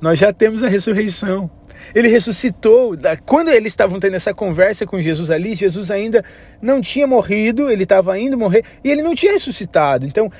Nós 0.00 0.20
já 0.20 0.32
temos 0.32 0.62
a 0.62 0.68
ressurreição. 0.68 1.50
Ele 1.94 2.08
ressuscitou. 2.08 2.96
Quando 3.24 3.48
eles 3.48 3.72
estavam 3.72 3.98
tendo 4.00 4.16
essa 4.16 4.34
conversa 4.34 4.86
com 4.86 5.00
Jesus 5.00 5.30
ali, 5.30 5.54
Jesus 5.54 5.90
ainda 5.90 6.24
não 6.60 6.80
tinha 6.80 7.06
morrido, 7.06 7.70
ele 7.70 7.82
estava 7.82 8.18
indo 8.18 8.36
morrer 8.36 8.64
e 8.82 8.90
ele 8.90 9.02
não 9.02 9.14
tinha 9.14 9.32
ressuscitado. 9.32 10.06
Então, 10.06 10.30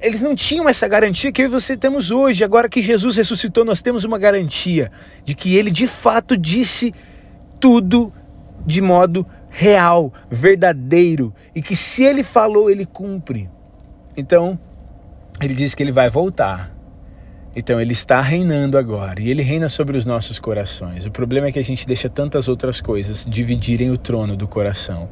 eles 0.00 0.20
não 0.20 0.34
tinham 0.34 0.68
essa 0.68 0.86
garantia 0.86 1.32
que 1.32 1.42
eu 1.42 1.46
e 1.46 1.48
você 1.48 1.76
temos 1.76 2.10
hoje. 2.10 2.44
Agora 2.44 2.68
que 2.68 2.82
Jesus 2.82 3.16
ressuscitou, 3.16 3.64
nós 3.64 3.80
temos 3.82 4.04
uma 4.04 4.18
garantia 4.18 4.90
de 5.24 5.34
que 5.34 5.56
ele 5.56 5.70
de 5.70 5.86
fato 5.86 6.36
disse 6.36 6.94
tudo 7.58 8.12
de 8.64 8.80
modo 8.82 9.26
real, 9.48 10.12
verdadeiro 10.30 11.32
e 11.54 11.62
que 11.62 11.74
se 11.74 12.04
ele 12.04 12.22
falou, 12.22 12.70
ele 12.70 12.84
cumpre. 12.84 13.48
Então, 14.14 14.58
ele 15.40 15.54
diz 15.54 15.74
que 15.74 15.82
ele 15.82 15.92
vai 15.92 16.10
voltar. 16.10 16.75
Então 17.58 17.80
ele 17.80 17.92
está 17.92 18.20
reinando 18.20 18.76
agora 18.76 19.18
e 19.18 19.30
ele 19.30 19.40
reina 19.40 19.70
sobre 19.70 19.96
os 19.96 20.04
nossos 20.04 20.38
corações. 20.38 21.06
O 21.06 21.10
problema 21.10 21.46
é 21.46 21.52
que 21.52 21.58
a 21.58 21.64
gente 21.64 21.86
deixa 21.86 22.06
tantas 22.06 22.48
outras 22.48 22.82
coisas 22.82 23.26
dividirem 23.26 23.90
o 23.90 23.96
trono 23.96 24.36
do 24.36 24.46
coração 24.46 25.08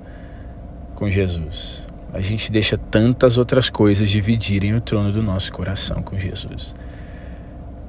com 0.94 1.08
Jesus. 1.08 1.86
A 2.12 2.20
gente 2.20 2.52
deixa 2.52 2.76
tantas 2.76 3.38
outras 3.38 3.70
coisas 3.70 4.10
dividirem 4.10 4.74
o 4.74 4.80
trono 4.82 5.10
do 5.10 5.22
nosso 5.22 5.50
coração 5.54 6.02
com 6.02 6.18
Jesus. 6.18 6.76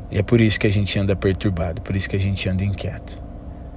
E 0.10 0.18
é 0.18 0.24
por 0.24 0.40
isso 0.40 0.58
que 0.58 0.68
a 0.68 0.72
gente 0.72 0.98
anda 0.98 1.18
perturbado, 1.18 1.82
por 1.82 1.94
isso 1.94 2.10
que 2.10 2.16
a 2.16 2.20
gente 2.20 2.48
anda 2.48 2.64
inquieto. 2.64 3.22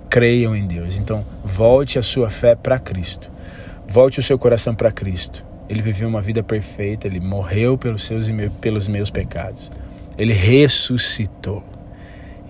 creiam 0.09 0.55
em 0.55 0.65
Deus. 0.67 0.97
Então, 0.97 1.27
volte 1.45 1.99
a 1.99 2.03
sua 2.03 2.31
fé 2.31 2.55
para 2.55 2.79
Cristo. 2.79 3.31
Volte 3.87 4.21
o 4.21 4.23
seu 4.23 4.39
coração 4.39 4.75
para 4.77 4.93
Cristo. 4.93 5.45
Ele 5.69 5.83
viveu 5.83 6.09
uma 6.09 6.23
vida 6.23 6.43
perfeita, 6.43 7.09
ele 7.09 7.21
morreu 7.21 7.77
pelos 7.77 8.05
seus 8.05 8.29
e 8.29 8.51
pelos 8.61 8.87
meus 8.87 9.11
pecados. 9.11 9.71
Ele 10.19 10.33
ressuscitou. 10.35 11.65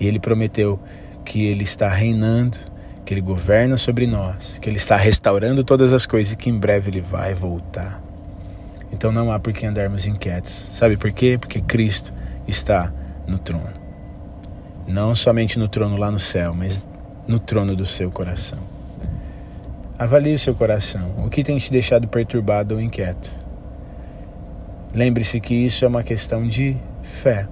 E 0.00 0.06
ele 0.06 0.18
prometeu 0.18 0.80
que 1.24 1.44
ele 1.44 1.62
está 1.62 1.88
reinando, 1.88 2.56
que 3.04 3.12
ele 3.12 3.20
governa 3.20 3.76
sobre 3.76 4.06
nós, 4.06 4.58
que 4.58 4.68
ele 4.68 4.78
está 4.78 4.96
restaurando 4.96 5.62
todas 5.62 5.92
as 5.92 6.06
coisas 6.06 6.32
e 6.32 6.36
que 6.36 6.48
em 6.48 6.58
breve 6.58 6.90
ele 6.90 7.00
vai 7.00 7.34
voltar. 7.34 8.02
Então 8.92 9.12
não 9.12 9.30
há 9.30 9.38
por 9.38 9.52
que 9.52 9.66
andarmos 9.66 10.06
inquietos. 10.06 10.50
Sabe 10.50 10.96
por 10.96 11.12
quê? 11.12 11.36
Porque 11.38 11.60
Cristo 11.60 12.12
está 12.46 12.92
no 13.26 13.38
trono. 13.38 13.72
Não 14.86 15.14
somente 15.14 15.58
no 15.58 15.68
trono 15.68 15.96
lá 15.96 16.10
no 16.10 16.18
céu, 16.18 16.54
mas 16.54 16.88
no 17.26 17.38
trono 17.38 17.76
do 17.76 17.84
seu 17.84 18.10
coração. 18.10 18.58
Avalie 19.98 20.34
o 20.34 20.38
seu 20.38 20.54
coração. 20.54 21.12
O 21.18 21.28
que 21.28 21.44
tem 21.44 21.58
te 21.58 21.70
deixado 21.70 22.08
perturbado 22.08 22.76
ou 22.76 22.80
inquieto? 22.80 23.30
Lembre-se 24.94 25.38
que 25.40 25.54
isso 25.54 25.84
é 25.84 25.88
uma 25.88 26.02
questão 26.02 26.46
de 26.46 26.76
fé, 27.02 27.46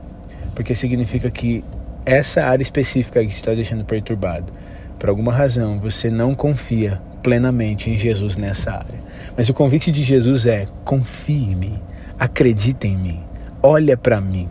porque 0.57 0.75
significa 0.75 1.31
que 1.31 1.63
essa 2.07 2.43
área 2.45 2.63
específica 2.63 3.23
que 3.25 3.31
está 3.31 3.53
deixando 3.53 3.85
perturbado, 3.85 4.53
por 4.99 5.11
alguma 5.11 5.33
razão 5.33 5.79
você 5.79 6.11
não 6.11 6.35
confia 6.35 7.01
plenamente 7.23 7.91
em 7.91 7.99
Jesus 7.99 8.37
nessa 8.37 8.73
área. 8.73 8.99
Mas 9.37 9.51
o 9.51 9.55
convite 9.55 9.93
de 9.93 10.03
Jesus 10.03 10.47
é: 10.47 10.67
confie 10.83 11.53
em 11.53 11.55
mim, 11.55 11.81
acredita 12.19 12.87
em 12.87 12.97
mim, 12.97 13.23
olha 13.63 13.97
para 13.97 14.21
mim 14.21 14.49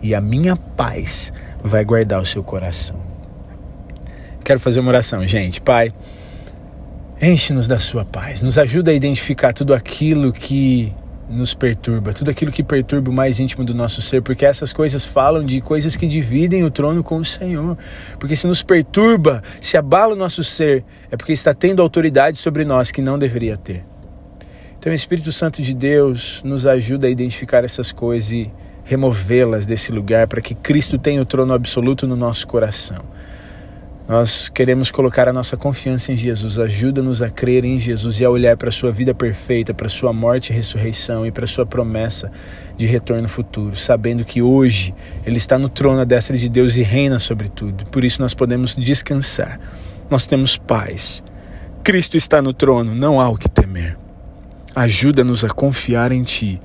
e 0.00 0.14
a 0.14 0.20
minha 0.20 0.54
paz 0.54 1.32
vai 1.62 1.84
guardar 1.84 2.22
o 2.22 2.24
seu 2.24 2.44
coração. 2.44 2.98
Quero 4.44 4.60
fazer 4.60 4.80
uma 4.80 4.90
oração, 4.90 5.26
gente. 5.26 5.60
Pai, 5.60 5.92
enche-nos 7.20 7.66
da 7.66 7.78
sua 7.78 8.04
paz, 8.04 8.40
nos 8.40 8.56
ajuda 8.56 8.92
a 8.92 8.94
identificar 8.94 9.52
tudo 9.52 9.74
aquilo 9.74 10.32
que 10.32 10.94
nos 11.30 11.54
perturba, 11.54 12.12
tudo 12.12 12.30
aquilo 12.30 12.50
que 12.50 12.62
perturba 12.62 13.10
o 13.10 13.14
mais 13.14 13.38
íntimo 13.38 13.64
do 13.64 13.72
nosso 13.72 14.02
ser, 14.02 14.20
porque 14.20 14.44
essas 14.44 14.72
coisas 14.72 15.04
falam 15.04 15.44
de 15.44 15.60
coisas 15.60 15.94
que 15.94 16.06
dividem 16.06 16.64
o 16.64 16.70
trono 16.70 17.04
com 17.04 17.18
o 17.18 17.24
Senhor. 17.24 17.78
Porque 18.18 18.34
se 18.34 18.46
nos 18.46 18.62
perturba, 18.62 19.42
se 19.60 19.76
abala 19.76 20.14
o 20.14 20.16
nosso 20.16 20.42
ser, 20.42 20.84
é 21.10 21.16
porque 21.16 21.32
está 21.32 21.54
tendo 21.54 21.80
autoridade 21.80 22.36
sobre 22.36 22.64
nós 22.64 22.90
que 22.90 23.00
não 23.00 23.18
deveria 23.18 23.56
ter. 23.56 23.84
Então, 24.78 24.90
o 24.90 24.94
Espírito 24.94 25.30
Santo 25.30 25.62
de 25.62 25.74
Deus 25.74 26.42
nos 26.42 26.66
ajuda 26.66 27.06
a 27.06 27.10
identificar 27.10 27.64
essas 27.64 27.92
coisas 27.92 28.32
e 28.32 28.52
removê-las 28.82 29.66
desse 29.66 29.92
lugar 29.92 30.26
para 30.26 30.40
que 30.40 30.54
Cristo 30.54 30.98
tenha 30.98 31.22
o 31.22 31.24
trono 31.24 31.52
absoluto 31.52 32.08
no 32.08 32.16
nosso 32.16 32.46
coração. 32.46 33.04
Nós 34.10 34.48
queremos 34.48 34.90
colocar 34.90 35.28
a 35.28 35.32
nossa 35.32 35.56
confiança 35.56 36.10
em 36.10 36.16
Jesus. 36.16 36.58
Ajuda-nos 36.58 37.22
a 37.22 37.30
crer 37.30 37.64
em 37.64 37.78
Jesus 37.78 38.18
e 38.18 38.24
a 38.24 38.28
olhar 38.28 38.56
para 38.56 38.68
a 38.68 38.72
sua 38.72 38.90
vida 38.90 39.14
perfeita, 39.14 39.72
para 39.72 39.86
a 39.86 39.88
sua 39.88 40.12
morte 40.12 40.50
e 40.50 40.52
ressurreição 40.52 41.24
e 41.24 41.30
para 41.30 41.44
a 41.44 41.46
sua 41.46 41.64
promessa 41.64 42.28
de 42.76 42.86
retorno 42.86 43.28
futuro, 43.28 43.76
sabendo 43.76 44.24
que 44.24 44.42
hoje 44.42 44.92
Ele 45.24 45.36
está 45.36 45.56
no 45.56 45.68
trono 45.68 46.00
à 46.00 46.04
destra 46.04 46.36
de 46.36 46.48
Deus 46.48 46.76
e 46.76 46.82
reina 46.82 47.20
sobre 47.20 47.48
tudo. 47.48 47.86
Por 47.86 48.02
isso 48.02 48.20
nós 48.20 48.34
podemos 48.34 48.74
descansar. 48.74 49.60
Nós 50.10 50.26
temos 50.26 50.56
paz. 50.56 51.22
Cristo 51.84 52.16
está 52.16 52.42
no 52.42 52.52
trono, 52.52 52.96
não 52.96 53.20
há 53.20 53.28
o 53.28 53.36
que 53.36 53.48
temer. 53.48 53.96
Ajuda-nos 54.74 55.44
a 55.44 55.50
confiar 55.50 56.10
em 56.10 56.24
Ti 56.24 56.60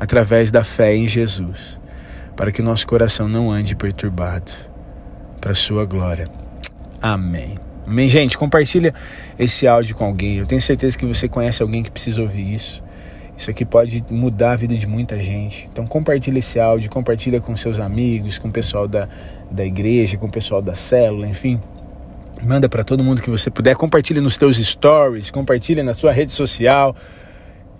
através 0.00 0.50
da 0.50 0.64
fé 0.64 0.96
em 0.96 1.06
Jesus, 1.06 1.78
para 2.34 2.50
que 2.50 2.60
nosso 2.60 2.88
coração 2.88 3.28
não 3.28 3.52
ande 3.52 3.76
perturbado, 3.76 4.50
para 5.40 5.52
a 5.52 5.54
Sua 5.54 5.84
glória. 5.84 6.47
Amém. 7.00 7.58
Amém, 7.86 8.08
gente. 8.08 8.36
Compartilha 8.36 8.92
esse 9.38 9.66
áudio 9.66 9.96
com 9.96 10.04
alguém. 10.04 10.36
Eu 10.36 10.46
tenho 10.46 10.60
certeza 10.60 10.98
que 10.98 11.06
você 11.06 11.28
conhece 11.28 11.62
alguém 11.62 11.82
que 11.82 11.90
precisa 11.90 12.20
ouvir 12.20 12.54
isso. 12.54 12.84
Isso 13.36 13.50
aqui 13.50 13.64
pode 13.64 14.04
mudar 14.10 14.52
a 14.52 14.56
vida 14.56 14.76
de 14.76 14.86
muita 14.86 15.16
gente. 15.22 15.68
Então 15.72 15.86
compartilha 15.86 16.38
esse 16.38 16.58
áudio, 16.58 16.90
compartilha 16.90 17.40
com 17.40 17.56
seus 17.56 17.78
amigos, 17.78 18.36
com 18.36 18.48
o 18.48 18.52
pessoal 18.52 18.88
da, 18.88 19.08
da 19.50 19.64
igreja, 19.64 20.18
com 20.18 20.26
o 20.26 20.30
pessoal 20.30 20.60
da 20.60 20.74
célula, 20.74 21.26
enfim. 21.26 21.60
Manda 22.42 22.68
para 22.68 22.82
todo 22.82 23.02
mundo 23.02 23.22
que 23.22 23.30
você 23.30 23.48
puder. 23.48 23.76
Compartilha 23.76 24.20
nos 24.20 24.36
teus 24.36 24.58
stories, 24.58 25.30
compartilha 25.30 25.84
na 25.84 25.94
sua 25.94 26.12
rede 26.12 26.32
social 26.32 26.94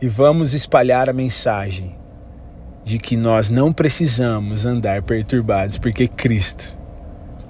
e 0.00 0.08
vamos 0.08 0.54
espalhar 0.54 1.10
a 1.10 1.12
mensagem 1.12 1.96
de 2.84 2.98
que 2.98 3.16
nós 3.16 3.50
não 3.50 3.72
precisamos 3.72 4.64
andar 4.64 5.02
perturbados 5.02 5.76
porque 5.76 6.08
Cristo, 6.08 6.74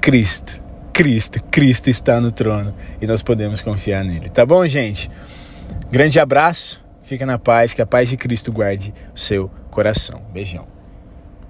Cristo 0.01 0.68
Cristo, 0.99 1.41
Cristo 1.45 1.89
está 1.89 2.21
no 2.21 2.33
trono 2.33 2.75
e 3.01 3.07
nós 3.07 3.23
podemos 3.23 3.63
confiar 3.63 4.05
nele. 4.05 4.29
Tá 4.29 4.45
bom, 4.45 4.67
gente? 4.67 5.09
Grande 5.93 6.19
abraço, 6.19 6.85
fica 7.05 7.25
na 7.25 7.39
paz, 7.39 7.73
que 7.73 7.81
a 7.81 7.87
paz 7.87 8.09
de 8.09 8.17
Cristo 8.17 8.51
guarde 8.51 8.93
o 9.15 9.17
seu 9.17 9.49
coração. 9.71 10.21
Beijão. 10.33 10.78